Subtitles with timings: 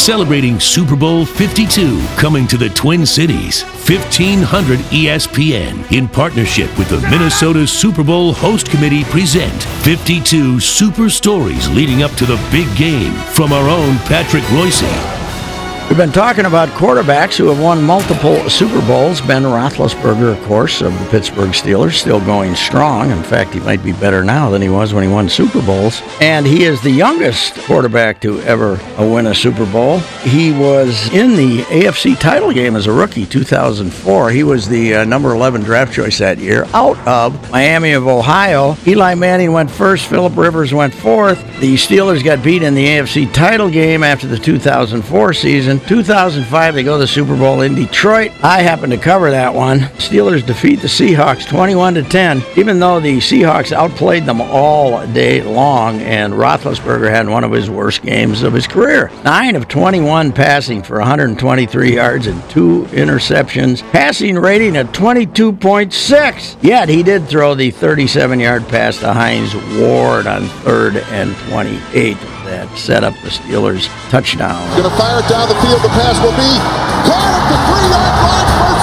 [0.00, 3.62] celebrating Super Bowl 52 coming to the Twin Cities.
[3.62, 11.68] 1500 ESPN in partnership with the Minnesota Super Bowl Host Committee present 52 super stories
[11.68, 15.19] leading up to the big game from our own Patrick Reusse.
[15.90, 19.20] We've been talking about quarterbacks who have won multiple Super Bowls.
[19.20, 23.10] Ben Roethlisberger, of course, of the Pittsburgh Steelers, still going strong.
[23.10, 26.00] In fact, he might be better now than he was when he won Super Bowls.
[26.20, 29.98] And he is the youngest quarterback to ever win a Super Bowl.
[30.22, 34.30] He was in the AFC title game as a rookie, 2004.
[34.30, 38.76] He was the uh, number 11 draft choice that year, out of Miami of Ohio.
[38.86, 40.06] Eli Manning went first.
[40.06, 41.42] Philip Rivers went fourth.
[41.58, 45.79] The Steelers got beat in the AFC title game after the 2004 season.
[45.86, 48.32] 2005, they go to the Super Bowl in Detroit.
[48.42, 49.80] I happen to cover that one.
[49.98, 55.42] Steelers defeat the Seahawks 21 to 10, even though the Seahawks outplayed them all day
[55.42, 59.10] long, and Roethlisberger had one of his worst games of his career.
[59.24, 66.56] Nine of 21 passing for 123 yards and two interceptions, passing rating at 22.6.
[66.62, 72.16] Yet he did throw the 37-yard pass to Hines Ward on third and 28
[72.50, 74.58] that set up the Steelers' touchdown.
[74.74, 75.78] Going to fire it down the field.
[75.86, 76.50] The pass will be
[77.06, 78.79] caught at the three-yard line.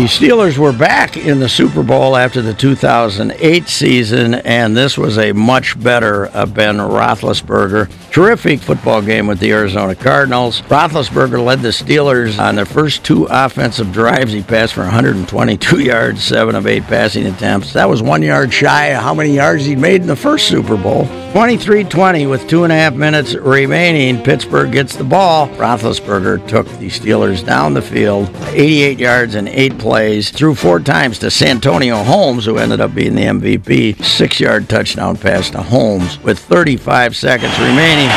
[0.00, 5.18] The Steelers were back in the Super Bowl after the 2008 season, and this was
[5.18, 7.90] a much better uh, Ben Roethlisberger.
[8.10, 10.62] Terrific football game with the Arizona Cardinals.
[10.62, 14.32] Roethlisberger led the Steelers on their first two offensive drives.
[14.32, 17.74] He passed for 122 yards, seven of eight passing attempts.
[17.74, 20.78] That was one yard shy of how many yards he'd made in the first Super
[20.78, 21.04] Bowl.
[21.32, 24.20] 23 20 with two and a half minutes remaining.
[24.20, 25.46] Pittsburgh gets the ball.
[25.50, 31.18] Roethlisberger took the Steelers down the field, 88 yards and eight plays, threw four times
[31.18, 34.04] to Santonio Holmes, who ended up being the MVP.
[34.04, 38.08] Six yard touchdown pass to Holmes with 35 seconds remaining.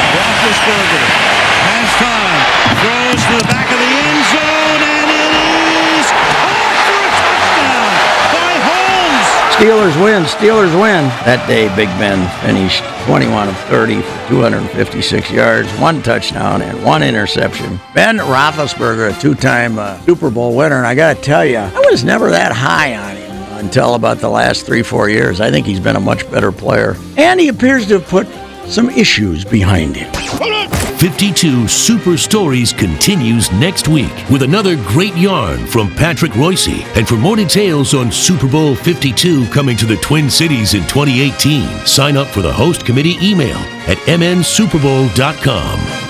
[9.57, 10.23] Steelers win.
[10.23, 11.05] Steelers win.
[11.25, 17.03] That day, Big Ben finished 21 of 30 for 256 yards, one touchdown, and one
[17.03, 17.79] interception.
[17.93, 21.83] Ben Roethlisberger, a two-time uh, Super Bowl winner, and I got to tell you, I
[21.91, 25.39] was never that high on him until about the last three, four years.
[25.39, 28.27] I think he's been a much better player, and he appears to have put
[28.65, 30.11] some issues behind him.
[30.97, 36.83] 52 Super Stories continues next week with another great yarn from Patrick Reusse.
[36.95, 41.85] And for more details on Super Bowl 52 coming to the Twin Cities in 2018,
[41.85, 46.02] sign up for the host committee email at mnsuperbowl.com.